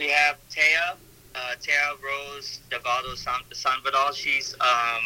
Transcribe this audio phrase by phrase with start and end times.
[0.00, 0.96] we have Taya,
[1.34, 4.14] uh, Rose Delgado San- Sanvidal.
[4.14, 5.04] She's um,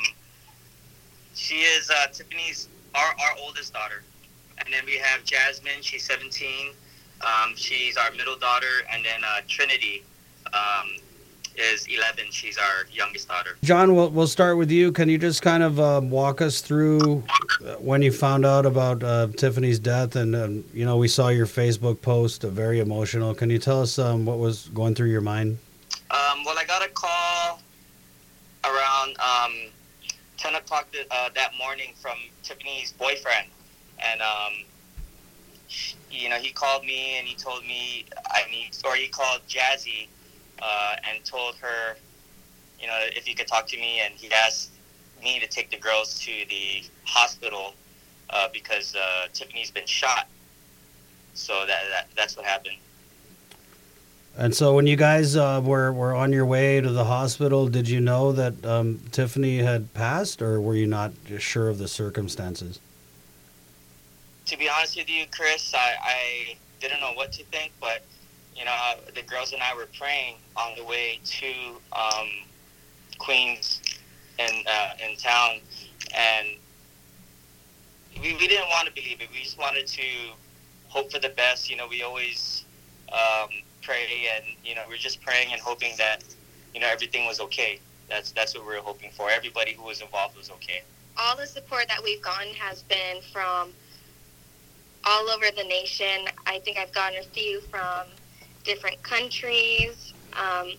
[1.35, 4.05] she is uh, Tiffany's our, our oldest daughter,
[4.59, 5.83] and then we have Jasmine.
[5.83, 6.71] She's 17.
[7.21, 10.05] Um, she's our middle daughter, and then uh, Trinity
[10.53, 10.93] um,
[11.57, 12.27] is 11.
[12.31, 13.57] She's our youngest daughter.
[13.63, 14.93] John, we'll, we'll start with you.
[14.93, 17.23] Can you just kind of uh, walk us through
[17.65, 20.17] uh, when you found out about uh, Tiffany's death?
[20.17, 23.35] And, um, you know, we saw your Facebook post, uh, very emotional.
[23.35, 25.59] Can you tell us um, what was going through your mind?
[26.11, 27.61] Um, well, I got a call
[28.65, 29.55] around um,
[30.39, 33.47] 10 o'clock th- uh, that morning from Tiffany's boyfriend.
[33.99, 34.53] And, um,
[36.11, 40.09] you know, he called me and he told me I need, or he called Jazzy
[40.63, 41.97] uh, and told her,
[42.81, 44.01] you know, if he could talk to me.
[44.05, 44.71] And he asked
[45.23, 47.75] me to take the girls to the hospital
[48.31, 50.29] uh, because uh, Tiffany's been shot.
[51.35, 52.77] So that, that that's what happened.
[54.37, 57.89] And so when you guys uh, were, were on your way to the hospital, did
[57.89, 62.81] you know that um, Tiffany had passed, or were you not sure of the circumstances?
[64.47, 68.03] to be honest with you, Chris, I, I didn't know what to think, but
[68.57, 68.73] you know,
[69.15, 71.47] the girls and I were praying on the way to
[71.93, 72.29] um,
[73.19, 73.81] Queens
[74.39, 75.61] in uh, in town,
[76.17, 76.49] and
[78.21, 79.29] we, we didn't want to believe it.
[79.33, 80.03] We just wanted to
[80.89, 81.69] hope for the best.
[81.71, 82.65] You know, we always
[83.13, 83.49] um,
[83.83, 86.23] pray, and you know, we're just praying and hoping that
[86.75, 87.81] you know everything was okay.
[88.09, 89.31] That's that's what we were hoping for.
[89.31, 90.83] Everybody who was involved was okay.
[91.17, 93.73] all the support that we've gotten has been from
[95.05, 96.29] all over the nation.
[96.47, 98.07] I think I've gotten a few from
[98.65, 100.13] different countries.
[100.33, 100.73] Um,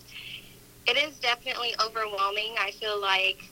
[0.88, 2.56] it is definitely overwhelming.
[2.60, 3.44] I feel like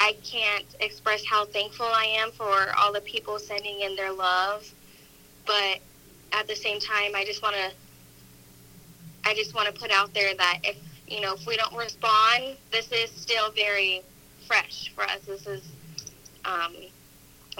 [0.00, 4.72] I can't express how thankful I am for all the people sending in their love,
[5.46, 5.78] but
[6.32, 7.70] at the same time, I just want to.
[9.22, 12.56] I just want to put out there that if you know if we don't respond,
[12.70, 14.02] this is still very
[14.46, 15.20] fresh for us.
[15.26, 15.62] This is
[16.44, 16.74] um,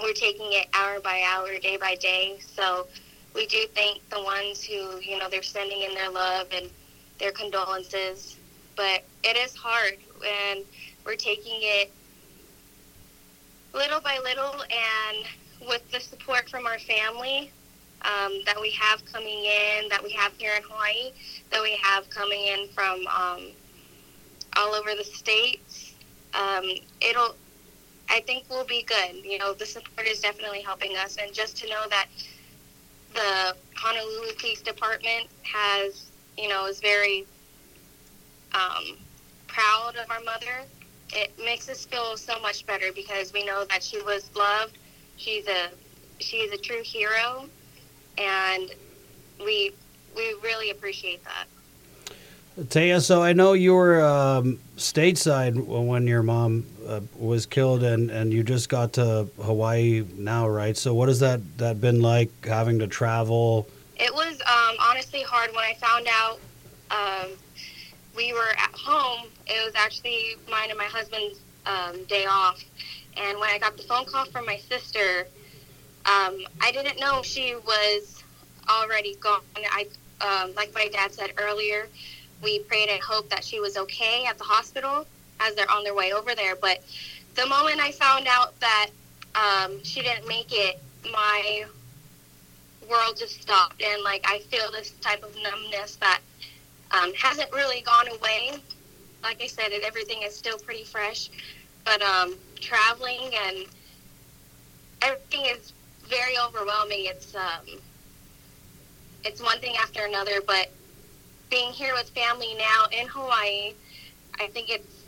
[0.01, 2.39] we're taking it hour by hour, day by day.
[2.55, 2.87] So
[3.33, 6.69] we do thank the ones who you know they're sending in their love and
[7.19, 8.37] their condolences.
[8.75, 10.65] But it is hard, and
[11.05, 11.91] we're taking it
[13.73, 15.25] little by little, and
[15.67, 17.51] with the support from our family
[18.03, 21.11] um, that we have coming in, that we have here in Hawaii,
[21.51, 23.51] that we have coming in from um,
[24.57, 25.93] all over the states.
[26.33, 26.65] Um,
[27.01, 27.35] it'll
[28.09, 29.23] I think we'll be good.
[29.23, 32.07] You know, the support is definitely helping us, and just to know that
[33.13, 37.25] the Honolulu Police Department has, you know, is very
[38.53, 38.97] um,
[39.47, 40.65] proud of our mother.
[41.13, 44.77] It makes us feel so much better because we know that she was loved.
[45.17, 45.69] She's a
[46.19, 47.45] she is a true hero,
[48.17, 48.71] and
[49.39, 49.73] we
[50.15, 51.45] we really appreciate that.
[52.65, 58.11] Taya, so I know you were um, stateside when your mom uh, was killed, and,
[58.11, 60.77] and you just got to Hawaii now, right?
[60.77, 63.67] So what has that, that been like having to travel?
[63.97, 66.39] It was um, honestly hard when I found out
[66.91, 67.31] um,
[68.15, 69.27] we were at home.
[69.47, 72.63] It was actually mine and my husband's um, day off.
[73.17, 75.27] And when I got the phone call from my sister,
[76.05, 78.23] um, I didn't know she was
[78.69, 79.41] already gone.
[79.55, 79.87] I,
[80.21, 81.87] um, like my dad said earlier,
[82.41, 85.05] we prayed and hoped that she was okay at the hospital
[85.39, 86.55] as they're on their way over there.
[86.55, 86.83] But
[87.35, 88.89] the moment I found out that
[89.35, 90.79] um, she didn't make it,
[91.11, 91.65] my
[92.89, 96.19] world just stopped and like I feel this type of numbness that
[96.91, 98.51] um, hasn't really gone away.
[99.23, 101.29] Like I said, everything is still pretty fresh,
[101.85, 103.65] but um, traveling and
[105.01, 105.73] everything is
[106.07, 107.05] very overwhelming.
[107.05, 107.79] It's um,
[109.23, 110.71] it's one thing after another, but
[111.51, 113.73] being here with family now in Hawaii,
[114.39, 115.03] I think it's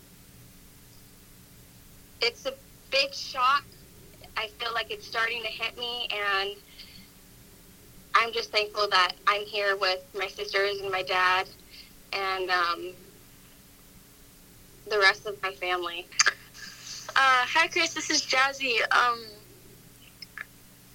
[2.22, 2.54] it's a
[2.92, 3.64] big shock.
[4.38, 6.56] I feel like it's starting to hit me and
[8.16, 11.48] I'm just thankful that I'm here with my sisters and my dad
[12.14, 12.94] and um,
[14.90, 16.06] the rest of my family.
[17.10, 17.94] Uh, hi, Chris.
[17.94, 18.80] This is Jazzy.
[18.96, 19.24] Um,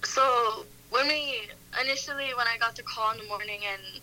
[0.03, 1.41] so when we
[1.81, 4.01] initially, when I got the call in the morning, and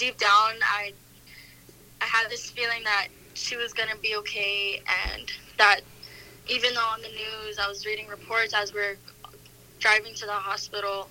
[0.00, 0.92] deep down, I
[2.00, 4.82] I had this feeling that she was gonna be okay,
[5.12, 5.82] and that
[6.48, 8.96] even though on the news I was reading reports as we are
[9.78, 11.08] driving to the hospital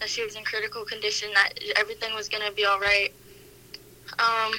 [0.00, 3.12] that she was in critical condition, that everything was gonna be all right.
[4.18, 4.52] Um,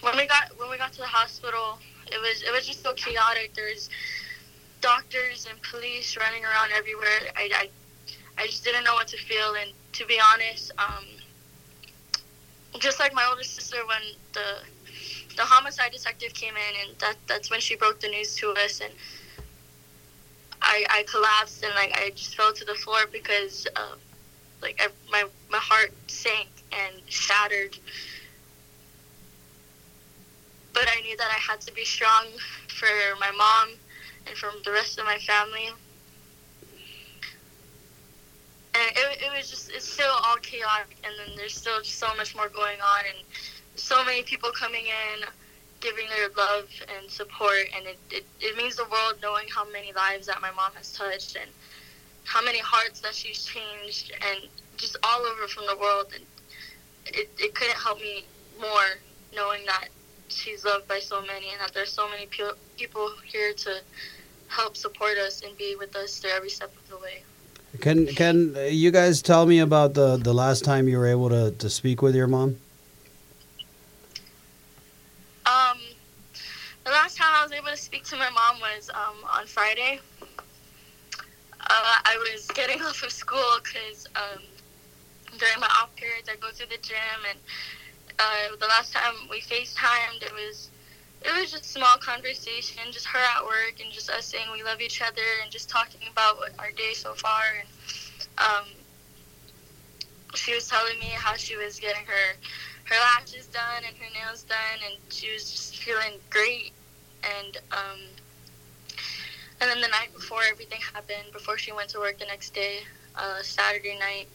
[0.00, 1.78] when we got when we got to the hospital,
[2.10, 3.52] it was it was just so chaotic.
[3.54, 3.90] There's
[4.80, 7.20] doctors and police running around everywhere.
[7.36, 7.68] I, I,
[8.42, 11.04] I just didn't know what to feel, and to be honest, um,
[12.78, 14.58] just like my older sister, when the
[15.36, 18.80] the homicide detective came in, and that that's when she broke the news to us,
[18.80, 18.92] and
[20.62, 23.96] I I collapsed and like I just fell to the floor because uh,
[24.60, 27.78] like I, my my heart sank and shattered.
[30.72, 32.26] But I knew that I had to be strong
[32.68, 32.86] for
[33.18, 33.70] my mom
[34.26, 35.70] and for the rest of my family.
[38.78, 42.36] And it, it was just, it's still all chaotic, and then there's still so much
[42.36, 43.24] more going on, and
[43.74, 45.26] so many people coming in,
[45.80, 49.92] giving their love and support, and it, it, it means the world knowing how many
[49.94, 51.50] lives that my mom has touched, and
[52.24, 56.12] how many hearts that she's changed, and just all over from the world.
[56.14, 56.24] And
[57.06, 58.26] it, it couldn't help me
[58.60, 59.00] more
[59.34, 59.88] knowing that
[60.28, 63.80] she's loved by so many, and that there's so many pe- people here to
[64.46, 67.24] help support us and be with us through every step of the way.
[67.80, 71.50] Can can you guys tell me about the the last time you were able to
[71.52, 72.56] to speak with your mom?
[75.44, 75.78] Um,
[76.84, 80.00] the last time I was able to speak to my mom was um, on Friday.
[81.60, 84.42] Uh, I was getting off of school because um,
[85.38, 87.38] during my off periods I go to the gym, and
[88.18, 90.70] uh, the last time we FaceTimed, it was
[91.22, 94.80] it was just small conversation, just her at work and just us saying we love
[94.80, 97.42] each other and just talking about what our day so far.
[97.58, 97.68] And
[98.38, 98.64] um,
[100.34, 102.36] she was telling me how she was getting her
[102.84, 106.72] her lashes done and her nails done, and she was just feeling great.
[107.22, 108.00] And um,
[109.60, 112.78] and then the night before everything happened, before she went to work the next day,
[113.16, 114.28] uh, Saturday night,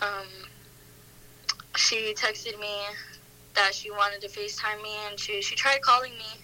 [0.00, 0.26] um,
[1.76, 2.74] she texted me
[3.60, 6.40] that she wanted to FaceTime me, and she she tried calling me,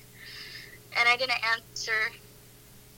[0.98, 2.12] and I didn't answer,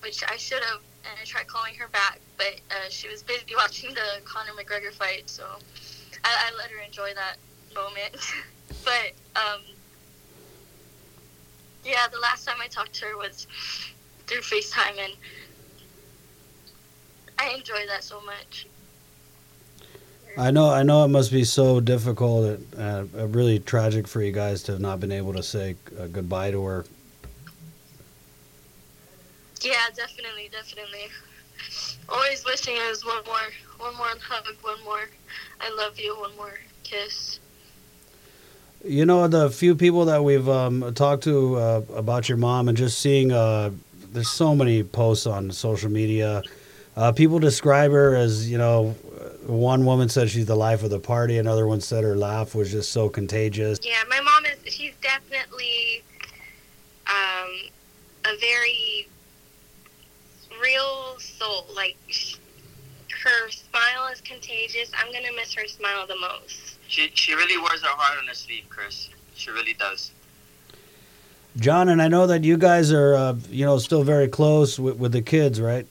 [0.00, 3.44] which I should have, and I tried calling her back, but uh, she was busy
[3.56, 5.44] watching the Conor McGregor fight, so
[6.24, 7.36] I, I let her enjoy that
[7.74, 8.16] moment.
[8.84, 9.62] but um,
[11.84, 13.46] yeah, the last time I talked to her was
[14.26, 15.12] through FaceTime, and
[17.38, 18.66] I enjoy that so much.
[20.38, 24.30] I know I know it must be so difficult and uh, really tragic for you
[24.30, 26.84] guys to have not been able to say uh, goodbye to her.
[29.60, 31.08] Yeah, definitely, definitely.
[32.08, 33.34] Always wishing it was one more,
[33.78, 35.08] one more hug, one more,
[35.60, 37.40] I love you, one more kiss.
[38.84, 42.78] You know, the few people that we've um, talked to uh, about your mom and
[42.78, 43.72] just seeing, uh,
[44.12, 46.44] there's so many posts on social media.
[46.96, 48.94] Uh, people describe her as, you know,
[49.48, 51.38] one woman said she's the life of the party.
[51.38, 53.78] Another one said her laugh was just so contagious.
[53.82, 54.72] Yeah, my mom is.
[54.72, 56.02] She's definitely
[57.06, 57.70] um,
[58.26, 59.08] a very
[60.62, 61.66] real soul.
[61.74, 61.96] Like
[63.24, 64.90] her smile is contagious.
[64.98, 66.76] I'm gonna miss her smile the most.
[66.86, 69.08] She she really wears her heart on her sleeve, Chris.
[69.34, 70.10] She really does.
[71.56, 74.96] John, and I know that you guys are, uh, you know, still very close with,
[74.96, 75.86] with the kids, right?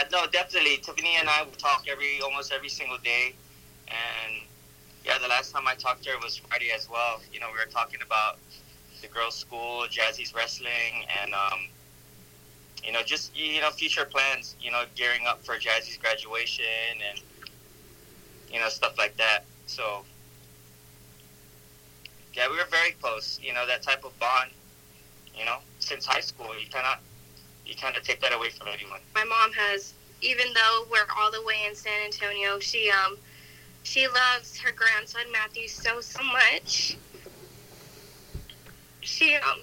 [0.00, 0.78] Yeah, no, definitely.
[0.78, 3.34] Tiffany and I talk every almost every single day,
[3.88, 4.42] and
[5.04, 7.20] yeah, the last time I talked to her was Friday as well.
[7.32, 8.38] You know, we were talking about
[9.02, 11.60] the girls' school, Jazzy's wrestling, and um,
[12.84, 14.56] you know, just you know, future plans.
[14.60, 16.64] You know, gearing up for Jazzy's graduation
[17.10, 17.20] and
[18.50, 19.44] you know stuff like that.
[19.66, 20.04] So
[22.32, 23.38] yeah, we were very close.
[23.42, 24.50] You know, that type of bond.
[25.36, 27.00] You know, since high school, you cannot
[27.70, 28.98] you kind of take that away from anyone.
[29.14, 33.16] My mom has, even though we're all the way in San Antonio, she um
[33.84, 36.98] she loves her grandson Matthew so so much.
[39.02, 39.60] She um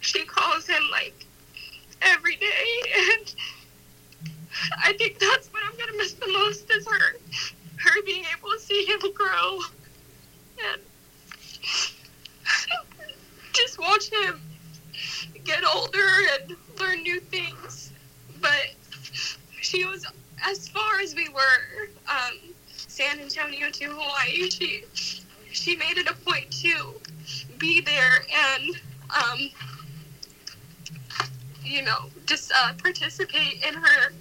[0.00, 1.26] she calls him like
[2.02, 2.82] every day,
[3.12, 3.34] and
[4.84, 7.16] I think that's what I'm gonna miss the most is her
[7.76, 9.60] her being able to see him grow
[10.72, 10.82] and
[13.52, 14.40] just watch him
[15.44, 17.92] get older and learn new things.
[18.40, 18.70] But
[19.60, 20.06] she was
[20.46, 24.50] as far as we were, um, San Antonio to Hawaii.
[24.50, 24.84] She
[25.52, 26.94] she made it a point to
[27.58, 28.76] be there and
[29.10, 29.50] um,
[31.62, 34.12] you know just uh, participate in her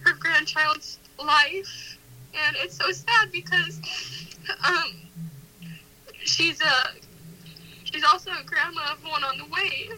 [0.00, 1.98] her grandchild's life.
[2.46, 3.80] And it's so sad because
[4.66, 4.92] um,
[6.24, 6.90] she's a
[7.84, 9.88] she's also a grandma of one on the way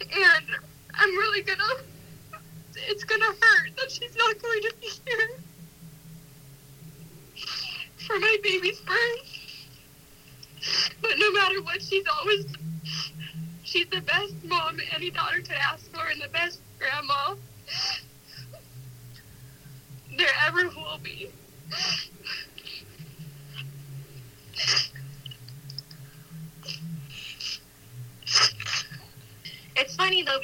[0.00, 0.65] and
[0.98, 1.62] I'm really gonna.
[2.88, 5.38] It's gonna hurt that she's not going to be here
[8.06, 9.36] for my baby's birth.
[11.00, 12.46] But no matter what, she's always.
[13.64, 17.34] She's the best mom any daughter could ask for, and the best grandma
[20.16, 21.30] there ever will be.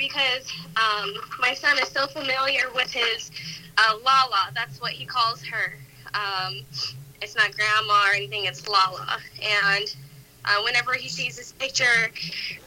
[0.02, 3.30] Because um, my son is so familiar with his
[3.78, 4.50] uh, Lala.
[4.54, 5.78] That's what he calls her.
[6.14, 6.62] Um,
[7.22, 8.44] it's not grandma or anything.
[8.44, 9.18] It's Lala.
[9.42, 9.94] And
[10.44, 12.10] uh, whenever he sees this picture,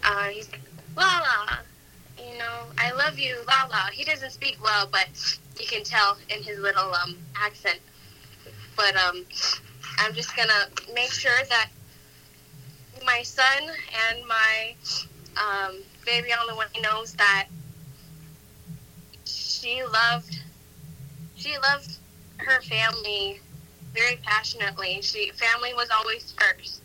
[0.03, 0.61] uh, he's like,
[0.95, 1.59] Lala,
[2.17, 3.89] you know, I love you, Lala.
[3.91, 5.07] He doesn't speak well, but
[5.59, 7.79] you can tell in his little um, accent.
[8.77, 9.25] But um,
[9.99, 11.69] I'm just gonna make sure that
[13.05, 13.63] my son
[14.09, 14.73] and my
[15.37, 15.75] um,
[16.05, 17.47] baby on the way knows that
[19.25, 20.39] she loved
[21.35, 21.97] she loved
[22.37, 23.39] her family
[23.93, 25.01] very passionately.
[25.01, 26.81] She family was always first.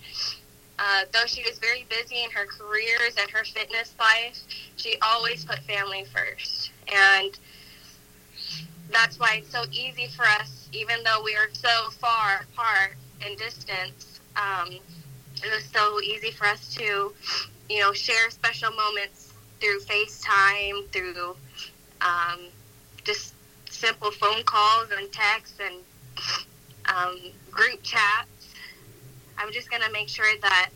[0.79, 4.39] Uh, though she was very busy in her careers and her fitness life,
[4.77, 6.71] she always put family first.
[6.89, 7.39] And
[8.91, 12.97] that's why it's so easy for us, even though we are so far apart
[13.27, 14.21] in distance.
[14.37, 17.13] Um, it was so easy for us to,
[17.71, 21.37] you know, share special moments through FaceTime, through
[22.01, 22.41] um,
[23.05, 23.33] just
[23.71, 25.77] simple phone calls and texts and
[26.87, 27.17] um,
[27.51, 28.29] group chats.
[29.39, 30.71] I'm just gonna make sure that,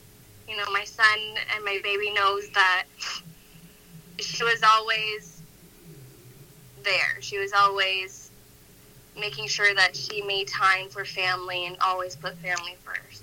[0.48, 1.18] you know, my son
[1.54, 2.84] and my baby knows that
[4.20, 5.42] she was always
[6.84, 7.20] there.
[7.20, 8.30] She was always
[9.18, 13.22] making sure that she made time for family and always put family first.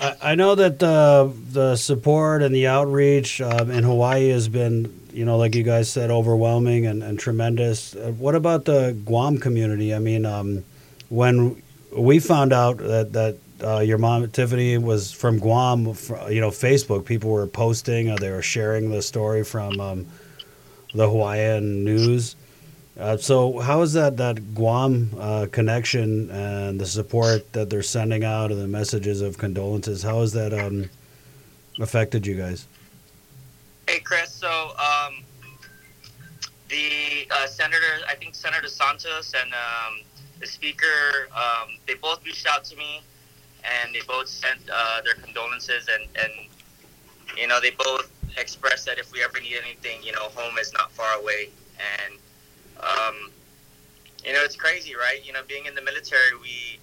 [0.00, 5.24] I, know that the the support and the outreach um, in Hawaii has been, you
[5.24, 7.94] know, like you guys said, overwhelming and, and tremendous.
[7.94, 9.94] Uh, what about the Guam community?
[9.94, 10.64] I mean, um,
[11.08, 11.62] when
[11.96, 15.86] we found out that that uh, your mom Tiffany was from Guam,
[16.28, 20.06] you know, Facebook people were posting, uh, they were sharing the story from um,
[20.92, 22.36] the Hawaiian news.
[22.98, 28.22] Uh, so, how is that that Guam uh, connection and the support that they're sending
[28.22, 30.02] out and the messages of condolences?
[30.02, 30.88] How has that um,
[31.80, 32.68] affected you guys?
[33.88, 34.32] Hey, Chris.
[34.32, 35.24] So, um,
[36.68, 40.00] the uh, senator, I think Senator Santos and um,
[40.38, 43.02] the speaker, um, they both reached out to me,
[43.64, 46.32] and they both sent uh, their condolences, and and
[47.36, 50.72] you know they both expressed that if we ever need anything, you know, home is
[50.72, 51.50] not far away,
[52.00, 52.14] and
[52.84, 53.30] um,
[54.24, 55.24] you know it's crazy, right?
[55.24, 56.78] You know, being in the military, we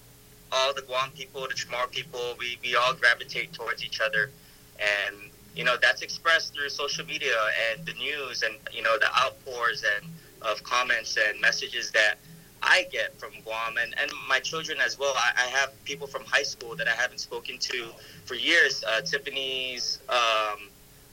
[0.51, 4.31] all the Guam people, the Chamorro people, we, we all gravitate towards each other,
[4.79, 5.15] and
[5.55, 7.35] you know that's expressed through social media
[7.71, 12.15] and the news and you know the outpours and of comments and messages that
[12.63, 15.13] I get from Guam and, and my children as well.
[15.15, 17.91] I, I have people from high school that I haven't spoken to
[18.25, 18.83] for years.
[18.83, 20.69] Uh, Tiffany's, um,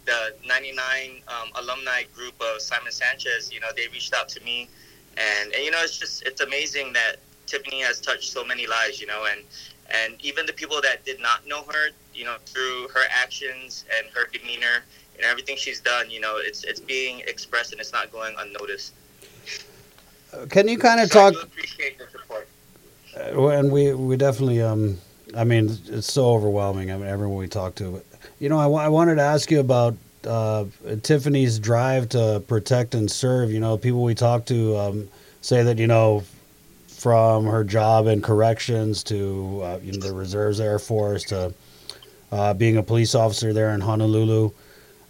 [0.08, 4.70] the 99 um, alumni group of Simon Sanchez, you know, they reached out to me.
[5.18, 9.00] And, and, you know, it's just, it's amazing that Tiffany has touched so many lives,
[9.00, 9.42] you know, and,
[9.90, 14.08] and even the people that did not know her, you know, through her actions and
[14.14, 14.84] her demeanor
[15.16, 18.94] and everything she's done, you know, it's, it's being expressed and it's not going unnoticed.
[20.50, 21.34] Can you kind of So I talk?
[21.34, 22.48] do appreciate the support.
[23.16, 24.98] Uh, and we we definitely um
[25.36, 26.92] I mean it's so overwhelming.
[26.92, 28.04] I mean everyone we talk to, but
[28.38, 30.64] you know I, I wanted to ask you about uh,
[31.02, 33.50] Tiffany's drive to protect and serve.
[33.50, 35.08] You know people we talk to um,
[35.40, 36.24] say that you know
[36.88, 41.54] from her job in corrections to uh, you know the reserves Air Force to
[42.32, 44.50] uh, being a police officer there in Honolulu.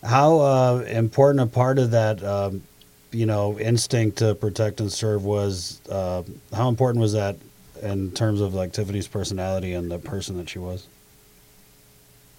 [0.04, 2.62] How uh, important a part of that um,
[3.10, 5.80] you know instinct to protect and serve was?
[5.88, 7.36] Uh, how important was that
[7.82, 10.86] in terms of like Tiffany's personality and the person that she was?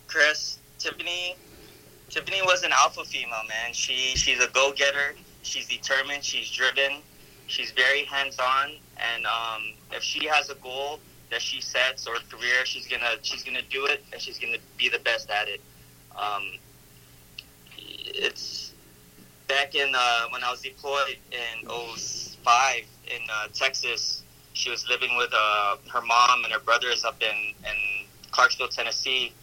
[0.08, 0.49] Chris,
[0.80, 1.36] Tiffany,
[2.10, 3.74] Tiffany was an alpha female, man.
[3.74, 5.16] She she's a go getter.
[5.44, 6.24] She's determined.
[6.24, 7.02] She's driven.
[7.48, 11.00] She's very hands on, and um, if she has a goal
[11.32, 14.58] that she sets or a career, she's gonna she's gonna do it, and she's gonna
[14.78, 15.62] be the best at it.
[16.16, 16.44] Um,
[17.78, 18.74] it's
[19.48, 24.24] back in uh, when I was deployed in 05 in uh, Texas.
[24.54, 29.34] She was living with uh, her mom and her brothers up in, in Clarksville, Tennessee.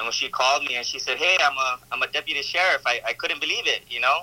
[0.00, 2.80] And when she called me and she said, "Hey, I'm a I'm a deputy sheriff,"
[2.86, 3.82] I, I couldn't believe it.
[3.86, 4.20] You know,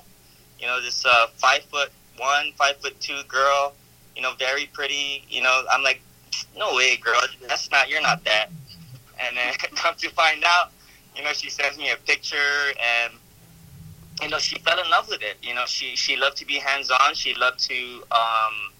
[0.60, 3.75] you know this uh, five foot one, five foot two girl,
[4.15, 5.24] you know, very pretty.
[5.29, 6.01] You know, I'm like,
[6.57, 8.48] no way, girl, that's not you're not that.
[9.19, 10.72] And then come to find out,
[11.15, 13.13] you know, she sends me a picture and
[14.24, 15.38] you know she fell in love with it.
[15.43, 17.13] You know, she she loved to be hands on.
[17.13, 18.03] She loved to.
[18.12, 18.74] Um,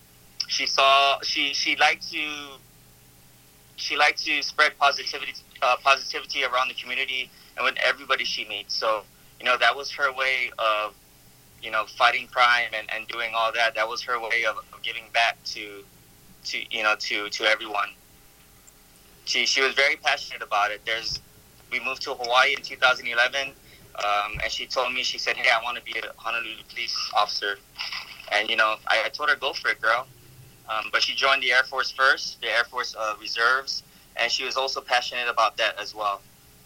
[0.48, 2.58] she saw she she liked to.
[3.78, 8.76] She liked to spread positivity uh, positivity around the community and with everybody she meets.
[8.76, 9.06] So
[9.40, 10.96] you know that was her way of
[11.62, 13.76] you know fighting crime and, and doing all that.
[13.76, 15.86] That was her way of, of giving back to
[16.46, 17.90] to you know to to everyone.
[19.26, 20.82] She she was very passionate about it.
[20.86, 21.22] There's
[21.72, 23.54] we moved to Hawaii in 2011.
[24.04, 26.96] um, and she told me she said, "Hey, I want to be a Honolulu police
[27.16, 27.60] officer,"
[28.32, 30.08] and you know, I, I told her, "Go for it, girl."
[30.70, 33.84] Um, but she joined the Air Force first, the Air Force uh, Reserves,
[34.18, 36.22] and she was also passionate about that as well.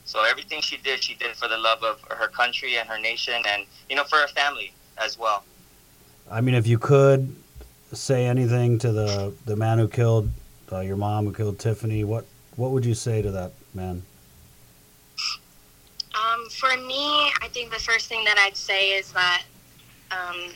[0.06, 3.42] So everything she did, she did for the love of her country and her nation,
[3.48, 5.44] and you know, for her family as well.
[6.30, 7.36] I mean, if you could
[7.94, 10.30] say anything to the the man who killed
[10.72, 14.04] uh, your mom, who killed Tiffany, what what would you say to that man?
[16.14, 19.44] Um, for me, I think the first thing that I'd say is that,
[20.12, 20.52] um,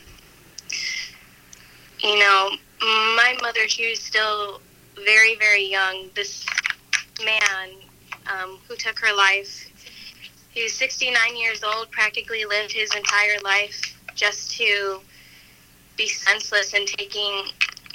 [1.99, 2.49] you know,
[3.25, 4.61] my mother, she was still
[5.03, 6.09] very, very young.
[6.13, 6.45] This
[7.25, 7.69] man
[8.31, 9.71] um, who took her life,
[10.51, 15.01] he was 69 years old, practically lived his entire life just to
[15.97, 17.45] be senseless and taking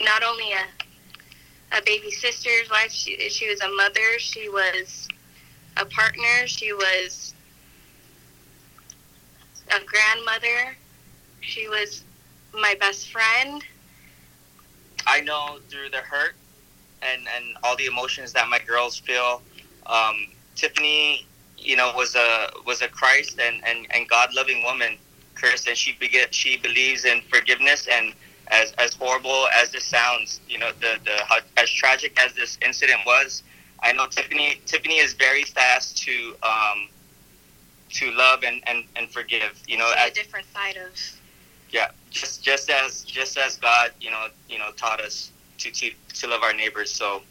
[0.00, 5.06] not only a, a baby sister's life, she, she was a mother, she was
[5.76, 7.34] a partner, she was
[9.68, 10.76] a grandmother,
[11.40, 12.02] she was
[12.52, 13.62] my best friend.
[15.07, 16.35] I know through the hurt
[17.02, 19.42] and, and all the emotions that my girls feel,
[19.87, 21.26] um, Tiffany,
[21.59, 24.97] you know, was a was a Christ and, and, and God loving woman,
[25.35, 28.14] Chris, and she beget she believes in forgiveness and
[28.49, 32.59] as as horrible as this sounds, you know, the the how, as tragic as this
[32.62, 33.42] incident was,
[33.83, 36.88] I know Tiffany Tiffany is very fast to um,
[37.90, 39.61] to love and, and, and forgive.
[39.66, 40.92] You know, as, a different side of
[41.71, 45.90] yeah, just just as just as God, you know, you know, taught us to to,
[46.14, 46.93] to love our neighbors.
[46.93, 47.23] So,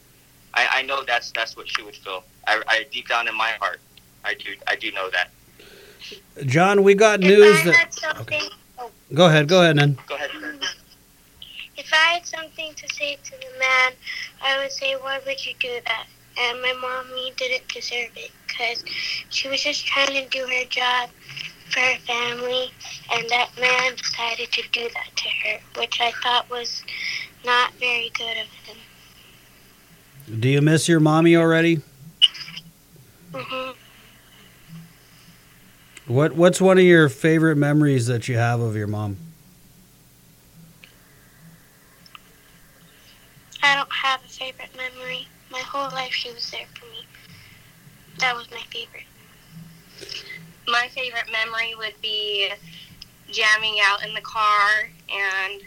[0.54, 2.24] I, I know that's that's what she would feel.
[2.48, 3.80] I, I deep down in my heart,
[4.26, 5.30] I do I do know that.
[6.46, 7.76] John, we got If news I that.
[7.76, 8.42] had something,
[9.14, 9.98] Go ahead, go ahead, Nan.
[10.08, 10.30] Go ahead.
[11.78, 13.94] If I had something to say to the man,
[14.42, 16.06] I would say, why would you do that?
[16.40, 18.84] And my mommy didn't deserve it because
[19.30, 21.10] she was just trying to do her job
[21.72, 22.72] for her family,
[23.12, 26.84] and that man decided to do that to her, which I thought was
[27.46, 28.78] not very good of him.
[30.40, 31.82] Do you miss your mommy already?
[33.34, 33.72] hmm
[36.08, 39.18] What What's one of your favorite memories that you have of your mom?
[43.62, 45.28] I don't have a favorite memory.
[45.52, 47.06] My whole life she was there for me.
[48.20, 49.04] That was my favorite.
[50.70, 52.50] My favorite memory would be
[53.30, 55.62] jamming out in the car and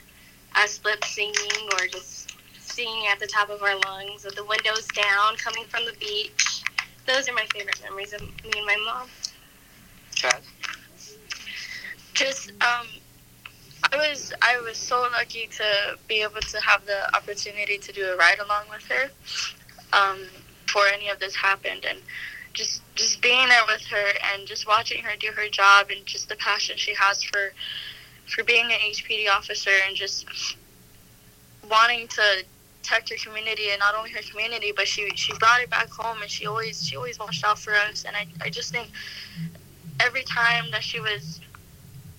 [0.56, 4.86] us lip singing or just singing at the top of our lungs with the windows
[4.88, 6.62] down coming from the beach.
[7.06, 9.08] Those are my favorite memories of me and my mom.
[10.14, 10.42] Chad?
[12.14, 12.86] just um
[13.92, 18.04] I was I was so lucky to be able to have the opportunity to do
[18.06, 19.10] a ride along with her
[19.92, 20.20] um,
[20.64, 21.98] before any of this happened and
[22.52, 26.28] just just being there with her and just watching her do her job and just
[26.28, 27.52] the passion she has for
[28.26, 30.26] for being an HPD officer and just
[31.68, 32.44] wanting to
[32.82, 36.20] protect her community and not only her community but she she brought it back home
[36.20, 38.88] and she always she always watched out for us and I, I just think
[40.00, 41.40] every time that she was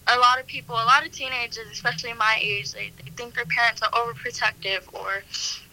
[0.07, 3.45] a lot of people, a lot of teenagers, especially my age, they, they think their
[3.45, 5.23] parents are overprotective or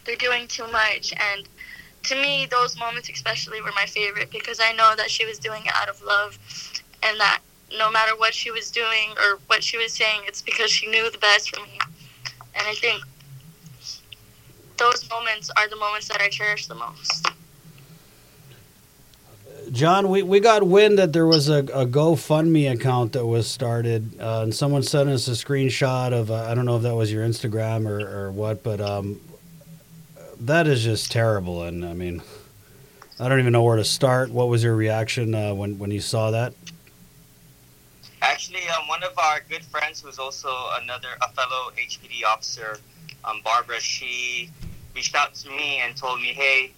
[0.05, 1.13] they're doing too much.
[1.13, 1.47] And
[2.03, 5.65] to me, those moments especially were my favorite because I know that she was doing
[5.65, 6.37] it out of love
[7.03, 7.41] and that
[7.77, 11.09] no matter what she was doing or what she was saying, it's because she knew
[11.09, 11.79] the best for me.
[12.55, 13.01] And I think
[14.77, 17.27] those moments are the moments that I cherish the most.
[19.71, 24.19] John, we, we got wind that there was a, a GoFundMe account that was started,
[24.19, 27.11] uh, and someone sent us a screenshot of uh, I don't know if that was
[27.11, 29.21] your Instagram or, or what, but um,
[30.41, 31.63] that is just terrible.
[31.63, 32.21] And I mean,
[33.19, 34.31] I don't even know where to start.
[34.31, 36.53] What was your reaction uh, when when you saw that?
[38.21, 40.49] Actually, um, one of our good friends, who's also
[40.81, 42.77] another a fellow HPD officer,
[43.23, 44.49] um, Barbara, she
[44.95, 46.71] reached out to me and told me, "Hey,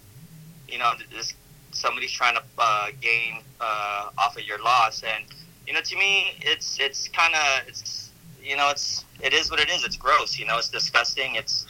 [0.68, 1.34] you know, this
[1.72, 5.24] somebody's trying to uh, gain uh, off of your loss," and
[5.66, 8.10] you know, to me, it's it's kind of it's
[8.42, 9.84] you know, it's it is what it is.
[9.84, 10.38] It's gross.
[10.38, 11.34] You know, it's disgusting.
[11.36, 11.66] It's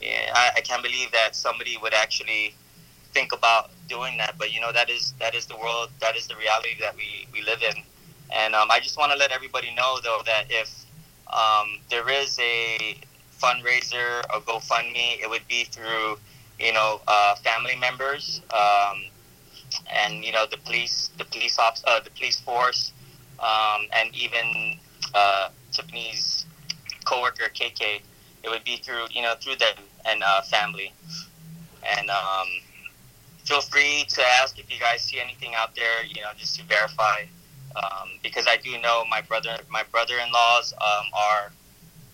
[0.00, 2.54] yeah, I, I can't believe that somebody would actually
[3.12, 4.36] think about doing that.
[4.38, 5.90] But you know, that is that is the world.
[6.00, 7.82] That is the reality that we we live in.
[8.34, 10.84] And um, I just want to let everybody know, though, that if
[11.32, 12.96] um, there is a
[13.40, 16.18] fundraiser, a GoFundMe, it would be through,
[16.58, 19.04] you know, uh, family members, um,
[19.92, 22.92] and you know, the police, the police ops, uh, the police force,
[23.40, 24.78] um, and even
[25.14, 26.46] uh, Tiffany's
[27.04, 28.00] coworker KK.
[28.42, 29.74] It would be through, you know, through them
[30.06, 30.92] and uh, family.
[31.96, 32.48] And um,
[33.44, 36.64] feel free to ask if you guys see anything out there, you know, just to
[36.64, 37.24] verify
[37.76, 41.52] um, because I do know my brother, my brother-in-laws um, are,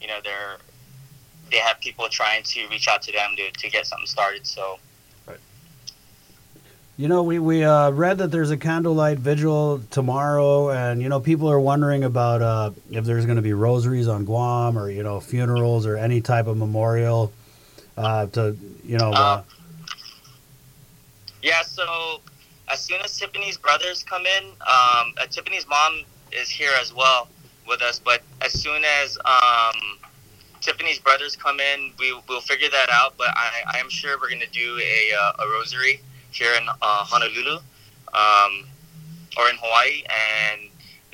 [0.01, 0.59] you know, they're
[1.51, 4.47] they have people trying to reach out to them to, to get something started.
[4.47, 4.79] So
[6.99, 11.21] You know, we we uh, read that there's a candlelight vigil tomorrow, and you know,
[11.21, 15.03] people are wondering about uh, if there's going to be rosaries on Guam, or you
[15.03, 17.33] know, funerals, or any type of memorial
[17.97, 19.13] uh, to you know.
[19.13, 19.43] Uh, Uh,
[21.43, 22.21] yeah, so
[22.69, 27.29] as soon as Tiffany's brothers come in, um, uh, Tiffany's mom is here as well
[27.69, 27.99] with us.
[27.99, 29.99] But as soon as um,
[30.61, 33.17] Tiffany's brothers come in, we will figure that out.
[33.17, 36.01] But I, I am sure we're gonna do a, uh, a rosary
[36.33, 37.59] here in uh, Honolulu
[38.13, 38.67] um,
[39.39, 40.63] or in Hawaii, and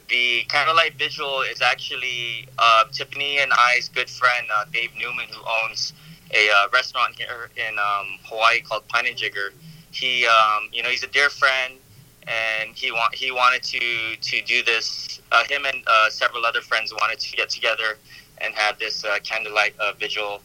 [0.08, 5.42] the candlelight vigil is actually uh, Tiffany and I's good friend uh, Dave Newman, who
[5.64, 5.92] owns
[6.32, 9.50] a uh, restaurant here in um, Hawaii called Pint and Jigger.
[9.90, 11.74] He, um, you know, he's a dear friend,
[12.26, 15.20] and he want he wanted to to do this.
[15.30, 17.98] Uh, him and uh, several other friends wanted to get together
[18.38, 20.40] and have this uh, candlelight uh, vigil,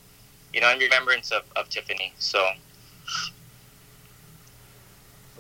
[0.54, 2.13] you know, in remembrance of, of Tiffany.
[2.19, 2.47] So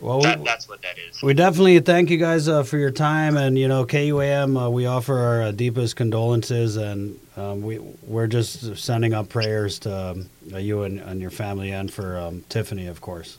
[0.01, 1.21] well, that, we, that's what that is.
[1.21, 4.85] we definitely thank you guys uh, for your time, and you know, KUAM, uh, we
[4.85, 10.29] offer our uh, deepest condolences, and um, we we're just sending up prayers to um,
[10.59, 13.37] you and, and your family, and for um, Tiffany, of course.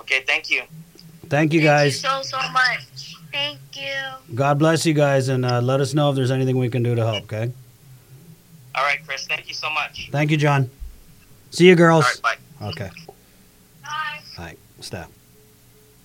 [0.00, 0.62] Okay, thank you.
[1.28, 2.02] Thank you Thank guys.
[2.02, 3.16] you so so much.
[3.32, 4.34] Thank you.
[4.34, 6.94] God bless you guys, and uh, let us know if there's anything we can do
[6.94, 7.24] to help.
[7.24, 7.50] Okay.
[8.74, 9.26] All right, Chris.
[9.26, 10.10] Thank you so much.
[10.10, 10.70] Thank you, John.
[11.50, 12.04] See you, girls.
[12.24, 12.68] right, bye.
[12.68, 12.90] Okay.
[14.82, 15.21] Stop.